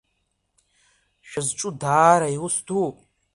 [1.29, 2.97] Шәызҿу даара иус дууп.